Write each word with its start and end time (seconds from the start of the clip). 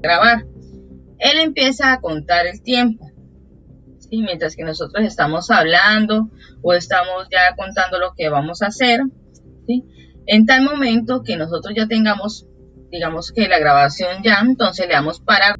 grabar. 0.00 0.46
Él 1.18 1.38
empieza 1.40 1.92
a 1.92 2.00
contar 2.00 2.46
el 2.46 2.62
tiempo. 2.62 3.10
¿sí? 3.98 4.22
Mientras 4.22 4.56
que 4.56 4.64
nosotros 4.64 5.04
estamos 5.04 5.50
hablando 5.50 6.30
o 6.62 6.72
estamos 6.74 7.28
ya 7.30 7.54
contando 7.56 7.98
lo 7.98 8.14
que 8.16 8.28
vamos 8.28 8.62
a 8.62 8.66
hacer. 8.66 9.00
En 10.26 10.46
tal 10.46 10.62
momento 10.62 11.22
que 11.22 11.36
nosotros 11.36 11.74
ya 11.76 11.86
tengamos, 11.86 12.46
digamos 12.90 13.32
que 13.32 13.48
la 13.48 13.58
grabación 13.58 14.22
ya, 14.22 14.40
entonces 14.40 14.86
le 14.86 14.94
damos 14.94 15.20
para 15.20 15.56